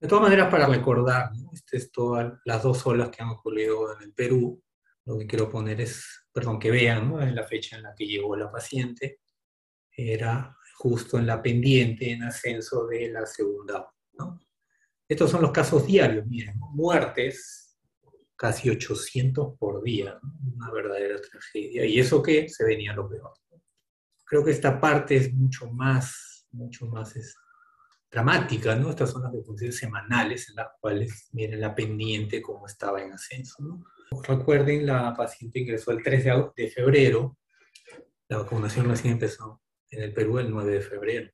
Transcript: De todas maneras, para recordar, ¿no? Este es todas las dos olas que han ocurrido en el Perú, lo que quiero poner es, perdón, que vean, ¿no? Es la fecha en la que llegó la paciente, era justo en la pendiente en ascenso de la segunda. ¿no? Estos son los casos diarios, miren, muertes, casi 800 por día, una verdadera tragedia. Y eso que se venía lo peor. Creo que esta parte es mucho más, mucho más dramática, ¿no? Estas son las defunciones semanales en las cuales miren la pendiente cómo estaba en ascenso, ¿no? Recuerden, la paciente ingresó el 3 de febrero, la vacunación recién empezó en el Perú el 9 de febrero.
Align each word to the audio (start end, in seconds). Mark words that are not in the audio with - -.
De 0.00 0.08
todas 0.08 0.22
maneras, 0.22 0.50
para 0.50 0.66
recordar, 0.66 1.30
¿no? 1.36 1.50
Este 1.52 1.76
es 1.76 1.92
todas 1.92 2.32
las 2.44 2.62
dos 2.62 2.86
olas 2.86 3.10
que 3.10 3.22
han 3.22 3.28
ocurrido 3.28 3.94
en 3.94 4.02
el 4.02 4.12
Perú, 4.14 4.62
lo 5.04 5.18
que 5.18 5.26
quiero 5.26 5.50
poner 5.50 5.80
es, 5.80 6.24
perdón, 6.32 6.58
que 6.58 6.70
vean, 6.70 7.10
¿no? 7.10 7.20
Es 7.20 7.32
la 7.34 7.46
fecha 7.46 7.76
en 7.76 7.82
la 7.82 7.94
que 7.94 8.06
llegó 8.06 8.34
la 8.36 8.50
paciente, 8.50 9.20
era 9.94 10.56
justo 10.76 11.18
en 11.18 11.26
la 11.26 11.42
pendiente 11.42 12.10
en 12.10 12.22
ascenso 12.22 12.86
de 12.86 13.10
la 13.10 13.26
segunda. 13.26 13.86
¿no? 14.14 14.40
Estos 15.06 15.30
son 15.30 15.42
los 15.42 15.52
casos 15.52 15.86
diarios, 15.86 16.26
miren, 16.26 16.58
muertes, 16.58 17.78
casi 18.34 18.70
800 18.70 19.58
por 19.58 19.82
día, 19.82 20.18
una 20.54 20.70
verdadera 20.70 21.20
tragedia. 21.20 21.84
Y 21.84 22.00
eso 22.00 22.22
que 22.22 22.48
se 22.48 22.64
venía 22.64 22.94
lo 22.94 23.08
peor. 23.08 23.32
Creo 24.24 24.42
que 24.42 24.52
esta 24.52 24.80
parte 24.80 25.16
es 25.16 25.34
mucho 25.34 25.70
más, 25.70 26.46
mucho 26.52 26.86
más 26.86 27.14
dramática, 28.10 28.74
¿no? 28.74 28.90
Estas 28.90 29.10
son 29.10 29.22
las 29.22 29.32
defunciones 29.32 29.76
semanales 29.76 30.48
en 30.48 30.56
las 30.56 30.68
cuales 30.80 31.28
miren 31.32 31.60
la 31.60 31.74
pendiente 31.74 32.42
cómo 32.42 32.66
estaba 32.66 33.02
en 33.02 33.12
ascenso, 33.12 33.62
¿no? 33.62 33.84
Recuerden, 34.22 34.86
la 34.86 35.14
paciente 35.14 35.60
ingresó 35.60 35.92
el 35.92 36.02
3 36.02 36.24
de 36.56 36.68
febrero, 36.68 37.38
la 38.28 38.38
vacunación 38.38 38.88
recién 38.88 39.14
empezó 39.14 39.62
en 39.88 40.02
el 40.02 40.12
Perú 40.12 40.38
el 40.38 40.50
9 40.50 40.72
de 40.72 40.80
febrero. 40.80 41.30